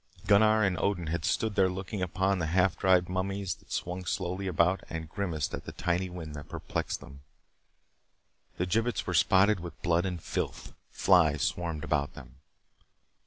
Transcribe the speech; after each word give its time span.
Gunnar 0.25 0.63
and 0.63 0.79
Odin 0.79 1.05
had 1.13 1.23
stood 1.25 1.53
there 1.53 1.69
looking 1.69 2.01
up 2.01 2.19
at 2.19 2.39
the 2.39 2.47
half 2.47 2.75
dried 2.75 3.07
mummies 3.07 3.53
that 3.53 3.71
swung 3.71 4.03
slowly 4.05 4.47
about 4.47 4.81
and 4.89 5.07
grimaced 5.07 5.53
at 5.53 5.65
the 5.65 5.71
tiny 5.71 6.09
wind 6.09 6.33
that 6.33 6.49
perplexed 6.49 7.01
them. 7.01 7.21
The 8.57 8.65
gibbets 8.65 9.05
were 9.05 9.13
spotted 9.13 9.59
with 9.59 9.79
blood 9.83 10.07
and 10.07 10.19
filth. 10.19 10.73
Flies 10.89 11.43
swarmed 11.43 11.83
about 11.83 12.15
them. 12.15 12.37